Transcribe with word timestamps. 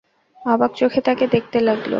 অবাক 0.45 0.71
চোখে 0.75 0.99
তাঁকে 1.01 1.25
দেখতে 1.27 1.57
লাগল। 1.61 1.89